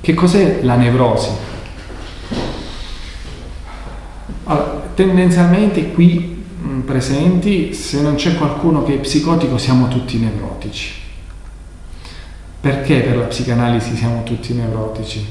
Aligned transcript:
Che 0.00 0.14
cos'è 0.14 0.60
la 0.62 0.76
nevrosi? 0.76 1.30
Allora, 4.44 4.82
tendenzialmente 4.94 5.92
qui 5.92 6.44
mh, 6.60 6.80
presenti, 6.80 7.74
se 7.74 8.00
non 8.00 8.14
c'è 8.14 8.36
qualcuno 8.36 8.84
che 8.84 8.94
è 8.94 8.98
psicotico, 8.98 9.58
siamo 9.58 9.88
tutti 9.88 10.18
nevrotici. 10.18 10.92
Perché 12.60 13.00
per 13.00 13.16
la 13.16 13.24
psicanalisi 13.24 13.94
siamo 13.94 14.22
tutti 14.22 14.54
nevrotici? 14.54 15.24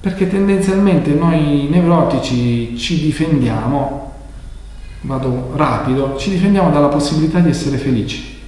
Perché 0.00 0.28
tendenzialmente 0.28 1.10
noi 1.10 1.68
nevrotici 1.70 2.76
ci 2.78 3.00
difendiamo, 3.00 4.12
vado 5.02 5.52
rapido, 5.54 6.16
ci 6.16 6.30
difendiamo 6.30 6.70
dalla 6.70 6.88
possibilità 6.88 7.40
di 7.40 7.50
essere 7.50 7.76
felici. 7.76 8.40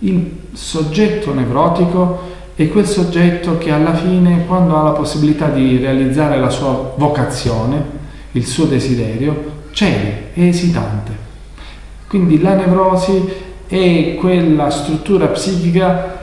Il 0.00 0.40
soggetto 0.52 1.34
nevrotico 1.34 2.32
è 2.56 2.68
quel 2.68 2.86
soggetto 2.86 3.58
che 3.58 3.72
alla 3.72 3.94
fine, 3.94 4.44
quando 4.46 4.76
ha 4.76 4.82
la 4.82 4.90
possibilità 4.90 5.48
di 5.48 5.78
realizzare 5.78 6.38
la 6.38 6.50
sua 6.50 6.94
vocazione, 6.96 7.82
il 8.32 8.46
suo 8.46 8.66
desiderio, 8.66 9.52
cede, 9.72 10.30
è 10.34 10.42
esitante. 10.42 11.12
Quindi 12.06 12.40
la 12.40 12.54
nevrosi 12.54 13.28
è 13.66 14.14
quella 14.18 14.70
struttura 14.70 15.26
psichica 15.26 16.22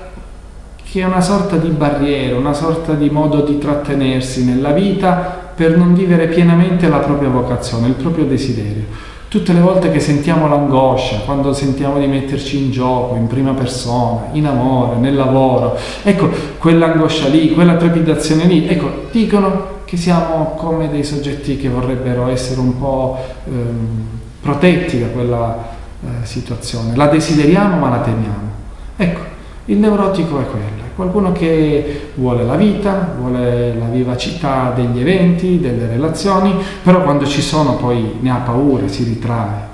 che 0.89 1.01
è 1.01 1.05
una 1.05 1.21
sorta 1.21 1.57
di 1.57 1.69
barriera, 1.69 2.37
una 2.37 2.53
sorta 2.53 2.93
di 2.93 3.09
modo 3.09 3.41
di 3.41 3.57
trattenersi 3.57 4.45
nella 4.45 4.71
vita 4.71 5.51
per 5.55 5.77
non 5.77 5.93
vivere 5.93 6.27
pienamente 6.27 6.87
la 6.87 6.99
propria 6.99 7.29
vocazione, 7.29 7.87
il 7.87 7.93
proprio 7.93 8.25
desiderio. 8.25 8.83
Tutte 9.31 9.53
le 9.53 9.61
volte 9.61 9.91
che 9.91 10.01
sentiamo 10.01 10.49
l'angoscia, 10.49 11.19
quando 11.19 11.53
sentiamo 11.53 11.97
di 11.99 12.05
metterci 12.05 12.57
in 12.57 12.69
gioco, 12.69 13.15
in 13.15 13.27
prima 13.27 13.53
persona, 13.53 14.23
in 14.33 14.45
amore, 14.45 14.97
nel 14.97 15.15
lavoro, 15.15 15.77
ecco, 16.03 16.29
quell'angoscia 16.57 17.29
lì, 17.29 17.53
quella 17.53 17.77
trepidazione 17.77 18.43
lì, 18.43 18.67
ecco, 18.67 19.05
dicono 19.09 19.83
che 19.85 19.95
siamo 19.95 20.55
come 20.57 20.89
dei 20.89 21.05
soggetti 21.05 21.55
che 21.55 21.69
vorrebbero 21.69 22.27
essere 22.27 22.59
un 22.59 22.77
po' 22.77 23.17
ehm, 23.45 24.03
protetti 24.41 24.99
da 24.99 25.07
quella 25.07 25.57
eh, 26.03 26.25
situazione. 26.25 26.93
La 26.97 27.07
desideriamo 27.07 27.77
ma 27.77 27.89
la 27.89 27.99
temiamo. 27.99 28.49
Ecco, 28.97 29.21
il 29.63 29.77
neurotico 29.77 30.41
è 30.41 30.45
quello, 30.45 30.80
qualcuno 31.01 31.31
che 31.31 32.11
vuole 32.13 32.43
la 32.43 32.55
vita, 32.55 33.15
vuole 33.17 33.73
la 33.73 33.87
vivacità 33.87 34.71
degli 34.75 34.99
eventi, 34.99 35.59
delle 35.59 35.87
relazioni, 35.87 36.53
però 36.83 37.01
quando 37.01 37.25
ci 37.25 37.41
sono 37.41 37.75
poi 37.77 38.17
ne 38.19 38.29
ha 38.29 38.35
paura, 38.35 38.87
si 38.87 39.03
ritrae. 39.03 39.69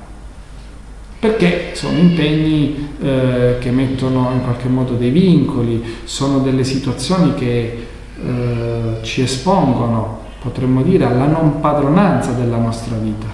Perché 1.19 1.71
sono 1.73 1.97
impegni 1.97 2.91
eh, 3.01 3.57
che 3.59 3.71
mettono 3.71 4.29
in 4.33 4.43
qualche 4.43 4.69
modo 4.69 4.93
dei 4.93 5.09
vincoli, 5.09 5.83
sono 6.05 6.39
delle 6.39 6.63
situazioni 6.63 7.33
che 7.33 7.87
eh, 8.23 8.97
ci 9.01 9.21
espongono, 9.21 10.19
potremmo 10.41 10.81
dire, 10.81 11.03
alla 11.03 11.25
non 11.25 11.59
padronanza 11.59 12.31
della 12.31 12.57
nostra 12.57 12.95
vita. 12.95 13.27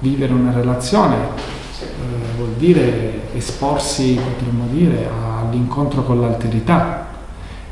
Vivere 0.00 0.32
una 0.32 0.50
relazione 0.52 1.14
eh, 1.14 2.36
vuol 2.36 2.54
dire 2.56 3.20
esporsi, 3.34 4.18
potremmo 4.20 4.66
dire, 4.72 5.08
all'incontro 5.54 6.02
con 6.02 6.20
l'alterità. 6.20 7.06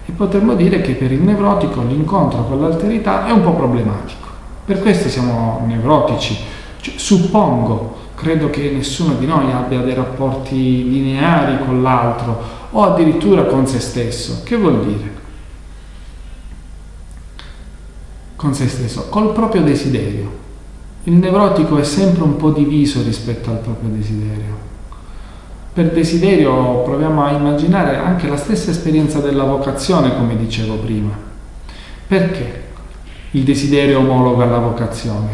E 0.05 0.13
potremmo 0.13 0.55
dire 0.55 0.81
che 0.81 0.93
per 0.95 1.13
il 1.13 1.21
nevrotico 1.21 1.83
l'incontro 1.83 2.45
con 2.45 2.61
l'alterità 2.61 3.27
è 3.27 3.31
un 3.31 3.43
po' 3.43 3.53
problematico. 3.53 4.29
Per 4.65 4.81
questo 4.81 5.09
siamo 5.09 5.63
nevrotici. 5.67 6.37
Cioè, 6.81 6.95
suppongo, 6.97 7.97
credo 8.15 8.51
che 8.51 8.71
nessuno 8.71 9.15
di 9.15 9.27
noi 9.27 9.53
abbia 9.53 9.81
dei 9.81 9.95
rapporti 9.95 10.89
lineari 10.89 11.65
con 11.65 11.83
l'altro 11.83 12.61
o 12.71 12.83
addirittura 12.83 13.45
con 13.45 13.67
se 13.67 13.81
stesso. 13.81 14.43
Che 14.45 14.57
vuol 14.57 14.85
dire? 14.85 15.21
Con 18.37 18.55
se 18.55 18.69
stesso, 18.69 19.09
col 19.09 19.33
proprio 19.33 19.63
desiderio. 19.63 20.41
Il 21.05 21.15
nevrotico 21.15 21.79
è 21.79 21.85
sempre 21.85 22.23
un 22.23 22.37
po' 22.37 22.51
diviso 22.51 23.03
rispetto 23.03 23.51
al 23.51 23.59
proprio 23.59 23.91
desiderio. 23.91 24.71
Per 25.75 25.91
desiderio 25.91 26.83
proviamo 26.83 27.25
a 27.25 27.31
immaginare 27.31 27.97
anche 27.97 28.29
la 28.29 28.37
stessa 28.37 28.71
esperienza 28.71 29.21
della 29.21 29.45
vocazione, 29.45 30.15
come 30.15 30.37
dicevo 30.37 30.75
prima. 30.75 31.17
Perché 32.07 32.65
il 33.31 33.43
desiderio 33.43 34.01
omologa 34.01 34.45
la 34.45 34.59
vocazione? 34.59 35.29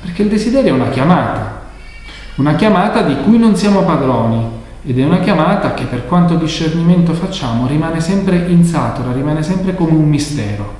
Perché 0.00 0.22
il 0.22 0.28
desiderio 0.28 0.72
è 0.72 0.74
una 0.74 0.88
chiamata, 0.88 1.62
una 2.36 2.56
chiamata 2.56 3.02
di 3.02 3.16
cui 3.22 3.38
non 3.38 3.54
siamo 3.54 3.82
padroni 3.82 4.44
ed 4.84 4.98
è 4.98 5.04
una 5.04 5.20
chiamata 5.20 5.74
che 5.74 5.84
per 5.84 6.06
quanto 6.06 6.34
discernimento 6.34 7.12
facciamo 7.12 7.68
rimane 7.68 8.00
sempre 8.00 8.46
insatura, 8.48 9.12
rimane 9.12 9.44
sempre 9.44 9.76
come 9.76 9.92
un 9.92 10.08
mistero. 10.08 10.74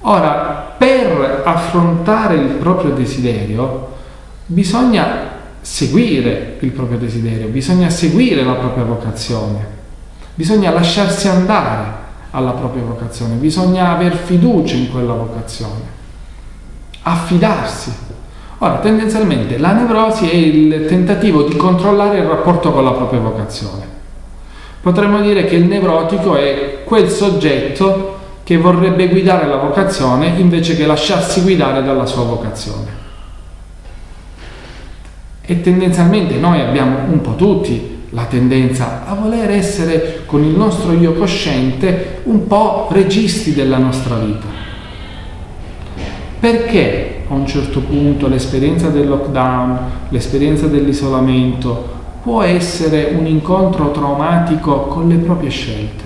Ora, 0.00 0.74
per 0.76 1.40
affrontare 1.42 2.34
il 2.34 2.50
proprio 2.56 2.90
desiderio 2.90 3.94
bisogna 4.44 5.36
seguire 5.70 6.56
il 6.60 6.70
proprio 6.70 6.96
desiderio, 6.96 7.46
bisogna 7.48 7.90
seguire 7.90 8.42
la 8.42 8.54
propria 8.54 8.84
vocazione, 8.84 9.66
bisogna 10.34 10.70
lasciarsi 10.70 11.28
andare 11.28 11.84
alla 12.30 12.52
propria 12.52 12.82
vocazione, 12.82 13.34
bisogna 13.34 13.90
aver 13.90 14.16
fiducia 14.16 14.76
in 14.76 14.90
quella 14.90 15.12
vocazione, 15.12 15.82
affidarsi. 17.02 17.92
Ora, 18.60 18.78
tendenzialmente 18.78 19.58
la 19.58 19.72
nevrosi 19.72 20.28
è 20.28 20.34
il 20.34 20.86
tentativo 20.86 21.42
di 21.42 21.54
controllare 21.54 22.18
il 22.18 22.24
rapporto 22.24 22.72
con 22.72 22.82
la 22.82 22.92
propria 22.92 23.20
vocazione. 23.20 23.86
Potremmo 24.80 25.20
dire 25.20 25.44
che 25.44 25.56
il 25.56 25.66
nevrotico 25.66 26.34
è 26.34 26.82
quel 26.84 27.10
soggetto 27.10 28.16
che 28.42 28.56
vorrebbe 28.56 29.08
guidare 29.08 29.46
la 29.46 29.56
vocazione 29.56 30.28
invece 30.38 30.74
che 30.74 30.86
lasciarsi 30.86 31.42
guidare 31.42 31.82
dalla 31.82 32.06
sua 32.06 32.24
vocazione. 32.24 33.07
E 35.50 35.62
tendenzialmente 35.62 36.34
noi 36.34 36.60
abbiamo 36.60 37.10
un 37.10 37.22
po' 37.22 37.34
tutti 37.34 38.00
la 38.10 38.24
tendenza 38.24 39.06
a 39.06 39.14
voler 39.14 39.48
essere 39.48 40.24
con 40.26 40.44
il 40.44 40.54
nostro 40.54 40.92
io 40.92 41.14
cosciente 41.14 42.20
un 42.24 42.46
po' 42.46 42.88
registi 42.90 43.54
della 43.54 43.78
nostra 43.78 44.16
vita. 44.16 44.44
Perché 46.38 47.22
a 47.26 47.32
un 47.32 47.46
certo 47.46 47.80
punto 47.80 48.28
l'esperienza 48.28 48.90
del 48.90 49.08
lockdown, 49.08 49.78
l'esperienza 50.10 50.66
dell'isolamento 50.66 51.96
può 52.22 52.42
essere 52.42 53.14
un 53.16 53.24
incontro 53.24 53.90
traumatico 53.90 54.80
con 54.82 55.08
le 55.08 55.16
proprie 55.16 55.48
scelte? 55.48 56.04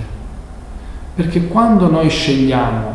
Perché 1.16 1.48
quando 1.48 1.90
noi 1.90 2.08
scegliamo, 2.08 2.90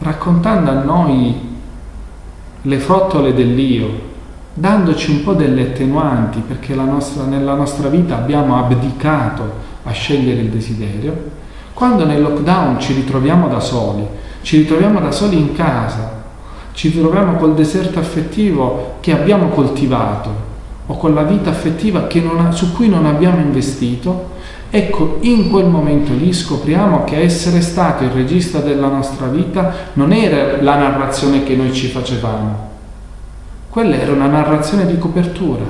raccontando 0.00 0.70
a 0.70 0.82
noi 0.82 1.34
le 2.60 2.78
frottole 2.78 3.32
dell'io, 3.32 4.10
dandoci 4.54 5.10
un 5.10 5.24
po' 5.24 5.32
delle 5.34 5.62
attenuanti, 5.62 6.42
perché 6.46 6.74
nostra, 6.84 7.24
nella 7.24 7.54
nostra 7.54 7.88
vita 7.88 8.16
abbiamo 8.16 8.56
abdicato 8.56 9.70
a 9.84 9.90
scegliere 9.92 10.40
il 10.40 10.48
desiderio, 10.48 11.30
quando 11.72 12.04
nel 12.04 12.20
lockdown 12.20 12.78
ci 12.78 12.92
ritroviamo 12.92 13.48
da 13.48 13.60
soli, 13.60 14.06
ci 14.42 14.58
ritroviamo 14.58 15.00
da 15.00 15.10
soli 15.10 15.38
in 15.38 15.54
casa, 15.54 16.20
ci 16.72 16.96
troviamo 16.96 17.36
col 17.36 17.54
deserto 17.54 17.98
affettivo 17.98 18.94
che 19.00 19.12
abbiamo 19.12 19.48
coltivato 19.48 20.50
o 20.86 20.96
con 20.96 21.14
la 21.14 21.22
vita 21.22 21.50
affettiva 21.50 22.06
ha, 22.38 22.50
su 22.50 22.72
cui 22.72 22.88
non 22.88 23.06
abbiamo 23.06 23.40
investito, 23.40 24.30
Ecco, 24.74 25.18
in 25.20 25.50
quel 25.50 25.66
momento 25.66 26.14
lì 26.14 26.32
scopriamo 26.32 27.04
che 27.04 27.20
essere 27.20 27.60
stato 27.60 28.04
il 28.04 28.10
regista 28.10 28.60
della 28.60 28.88
nostra 28.88 29.26
vita 29.26 29.70
non 29.92 30.12
era 30.12 30.62
la 30.62 30.76
narrazione 30.76 31.42
che 31.42 31.54
noi 31.54 31.74
ci 31.74 31.88
facevamo, 31.88 32.70
quella 33.72 33.96
era 33.96 34.12
una 34.12 34.26
narrazione 34.26 34.84
di 34.84 34.98
copertura. 34.98 35.64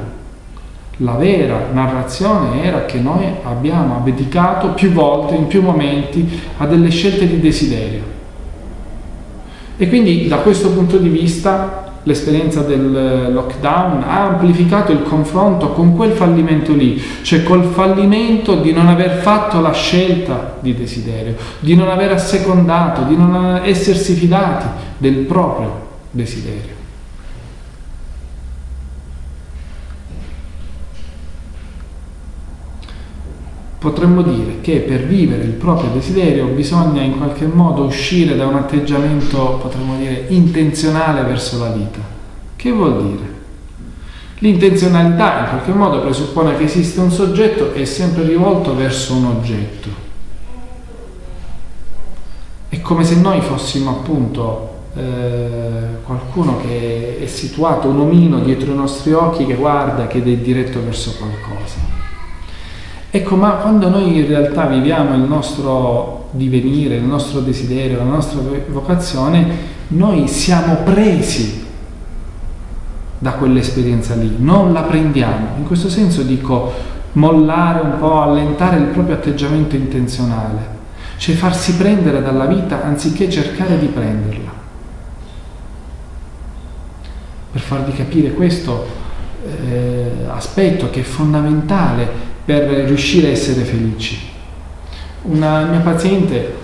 La 0.97 1.13
vera 1.13 1.69
narrazione 1.73 2.65
era 2.65 2.85
che 2.85 2.99
noi 2.99 3.25
abbiamo 3.45 3.95
abdicato 3.95 4.71
più 4.71 4.91
volte, 4.91 5.37
in 5.37 5.47
più 5.47 5.63
momenti, 5.63 6.29
a 6.57 6.67
delle 6.67 6.91
scelte 6.91 7.29
di 7.29 7.39
desiderio. 7.39 8.03
E 9.77 9.89
quindi 9.89 10.27
da 10.27 10.39
questo 10.39 10.71
punto 10.71 10.97
di 10.97 11.11
vista 11.11 11.93
l'esperienza 12.03 12.63
del 12.63 13.31
lockdown 13.33 14.03
ha 14.05 14.25
amplificato 14.25 14.91
il 14.91 15.05
confronto 15.05 15.69
con 15.69 15.95
quel 15.95 16.11
fallimento 16.11 16.75
lì, 16.75 17.01
cioè 17.23 17.45
col 17.45 17.67
fallimento 17.67 18.57
di 18.57 18.73
non 18.73 18.89
aver 18.89 19.21
fatto 19.21 19.61
la 19.61 19.73
scelta 19.73 20.57
di 20.59 20.75
desiderio, 20.75 21.37
di 21.61 21.77
non 21.77 21.89
aver 21.89 22.11
assecondato, 22.11 23.03
di 23.03 23.17
non 23.17 23.61
essersi 23.63 24.15
fidati 24.15 24.67
del 24.99 25.19
proprio 25.19 25.87
desiderio. 26.11 26.82
Potremmo 33.83 34.23
dire 34.23 34.61
che 34.61 34.79
per 34.79 35.07
vivere 35.07 35.43
il 35.43 35.55
proprio 35.55 35.91
desiderio 35.91 36.47
bisogna 36.47 37.03
in 37.03 37.17
qualche 37.17 37.47
modo 37.47 37.83
uscire 37.83 38.37
da 38.37 38.47
un 38.47 38.55
atteggiamento, 38.55 39.59
potremmo 39.61 39.97
dire, 39.97 40.27
intenzionale 40.29 41.23
verso 41.23 41.59
la 41.59 41.71
vita. 41.71 41.99
Che 42.55 42.71
vuol 42.71 43.03
dire? 43.03 43.35
L'intenzionalità 44.39 45.41
in 45.41 45.49
qualche 45.49 45.73
modo 45.73 46.01
presuppone 46.01 46.57
che 46.57 46.63
esiste 46.63 47.01
un 47.01 47.11
soggetto 47.11 47.73
che 47.73 47.83
è 47.83 47.85
sempre 47.85 48.25
rivolto 48.25 48.73
verso 48.77 49.15
un 49.15 49.25
oggetto. 49.25 49.89
come 52.83 53.03
se 53.03 53.17
noi 53.17 53.41
fossimo 53.41 53.91
appunto 53.91 54.75
eh, 54.95 56.03
qualcuno 56.05 56.59
che 56.59 57.19
è 57.21 57.27
situato, 57.27 57.89
un 57.89 57.99
omino 57.99 58.39
dietro 58.39 58.71
i 58.71 58.77
nostri 58.77 59.13
occhi 59.13 59.45
che 59.45 59.55
guarda, 59.55 60.07
che 60.07 60.19
è 60.19 60.23
diretto 60.23 60.81
verso 60.85 61.17
qualcosa. 61.19 61.92
Ecco, 63.15 63.37
ma 63.37 63.51
quando 63.57 63.91
noi 63.91 64.17
in 64.17 64.27
realtà 64.27 64.65
viviamo 64.65 65.15
il 65.15 65.21
nostro 65.21 66.29
divenire, 66.31 66.97
il 66.97 67.03
nostro 67.03 67.41
desiderio, 67.41 67.99
la 67.99 68.05
nostra 68.05 68.41
vocazione, 68.69 69.47
noi 69.89 70.27
siamo 70.29 70.77
presi 70.77 71.63
da 73.19 73.33
quell'esperienza 73.33 74.15
lì, 74.15 74.37
non 74.39 74.73
la 74.73 74.81
prendiamo. 74.81 75.49
In 75.59 75.67
questo 75.67 75.91
senso 75.91 76.23
dico 76.23 76.73
mollare 77.13 77.81
un 77.81 77.99
po', 77.99 78.23
allentare 78.23 78.79
il 78.79 78.85
proprio 78.85 79.17
atteggiamento 79.17 79.77
intenzionale, 79.77 80.61
cioè 81.19 81.35
farsi 81.35 81.77
prendere 81.77 82.23
dalla 82.23 82.47
vita 82.47 82.83
anziché 82.83 83.29
cercare 83.29 83.79
di 83.79 83.89
prenderla. 83.89 84.51
Per 87.53 87.61
farvi 87.61 87.93
capire 87.93 88.33
questo 88.33 88.87
eh, 89.45 90.13
aspetto 90.29 90.89
che 90.89 91.01
è 91.01 91.05
fondamentale 91.05 92.31
per 92.45 92.63
riuscire 92.87 93.29
a 93.29 93.31
essere 93.31 93.63
felici. 93.63 94.19
Una 95.23 95.65
mia 95.65 95.81
paziente 95.81 96.61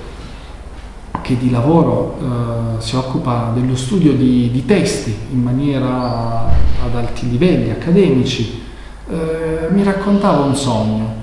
che 1.22 1.36
di 1.36 1.50
lavoro 1.50 2.16
eh, 2.18 2.82
si 2.82 2.96
occupa 2.96 3.52
dello 3.54 3.76
studio 3.76 4.12
di, 4.14 4.50
di, 4.50 4.64
testi 4.64 5.14
in 5.30 5.42
maniera 5.42 6.46
ad 6.84 6.94
alti 6.94 7.30
livelli 7.30 7.70
accademici, 7.70 8.62
eh, 9.08 9.68
mi 9.70 9.82
raccontava 9.82 10.44
un 10.44 10.56
sogno. 10.56 11.16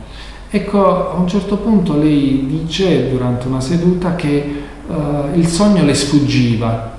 Ecco, 0.49 1.11
a 1.11 1.15
un 1.15 1.27
certo 1.27 1.57
punto 1.57 1.97
lei 1.97 2.45
dice 2.47 3.09
durante 3.09 3.47
una 3.47 3.59
seduta 3.59 4.15
che 4.15 4.63
eh, 4.87 4.93
il 5.33 5.47
sogno 5.47 5.83
le 5.83 5.93
sfuggiva, 5.93 6.93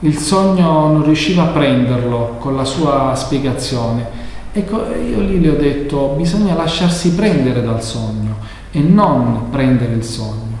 il 0.00 0.16
sogno 0.16 0.88
non 0.88 1.04
riusciva 1.04 1.42
a 1.42 1.46
prenderlo 1.46 2.36
con 2.38 2.56
la 2.56 2.64
sua 2.64 3.14
spiegazione 3.14 4.26
Ecco, 4.58 4.86
io 4.92 5.20
lì 5.20 5.40
le 5.40 5.50
ho 5.50 5.54
detto, 5.54 6.14
bisogna 6.16 6.54
lasciarsi 6.54 7.14
prendere 7.14 7.62
dal 7.62 7.80
sogno 7.80 8.38
e 8.72 8.80
non 8.80 9.50
prendere 9.50 9.92
il 9.92 10.02
sogno. 10.02 10.56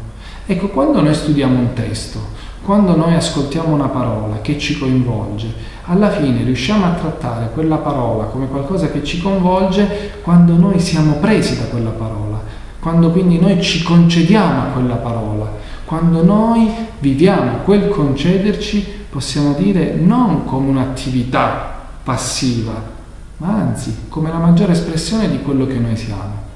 Ecco, 0.46 0.68
quando 0.68 1.02
noi 1.02 1.12
studiamo 1.12 1.58
un 1.58 1.72
testo, 1.72 2.20
quando 2.62 2.94
noi 2.94 3.14
ascoltiamo 3.14 3.74
una 3.74 3.88
parola 3.88 4.40
che 4.40 4.56
ci 4.56 4.78
coinvolge, 4.78 5.52
alla 5.86 6.10
fine 6.10 6.44
riusciamo 6.44 6.84
a 6.84 6.90
trattare 6.90 7.50
quella 7.52 7.78
parola 7.78 8.26
come 8.26 8.46
qualcosa 8.46 8.88
che 8.88 9.02
ci 9.02 9.20
coinvolge 9.20 10.12
quando 10.22 10.54
noi 10.54 10.78
siamo 10.78 11.14
presi 11.14 11.58
da 11.58 11.64
quella 11.64 11.90
parola, 11.90 12.40
quando 12.78 13.10
quindi 13.10 13.40
noi 13.40 13.60
ci 13.60 13.82
concediamo 13.82 14.60
a 14.60 14.66
quella 14.74 14.94
parola, 14.94 15.50
quando 15.84 16.22
noi 16.22 16.70
viviamo 17.00 17.62
quel 17.64 17.88
concederci, 17.88 18.86
possiamo 19.10 19.54
dire 19.54 19.94
non 19.94 20.44
come 20.44 20.68
un'attività 20.68 21.74
passiva, 22.04 22.96
ma 23.38 23.54
anzi 23.54 24.06
come 24.08 24.30
la 24.30 24.38
maggiore 24.38 24.72
espressione 24.72 25.28
di 25.28 25.42
quello 25.42 25.66
che 25.66 25.78
noi 25.78 25.96
siamo. 25.96 26.46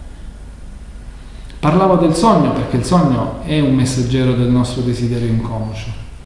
Parlavo 1.58 1.96
del 1.96 2.14
sogno 2.14 2.52
perché 2.52 2.76
il 2.76 2.84
sogno 2.84 3.43
è 3.44 3.61
un 3.61 3.75
messaggero 3.75 4.34
del 4.34 4.49
nostro 4.49 4.82
desiderio 4.82 5.29
inconscio. 5.29 6.01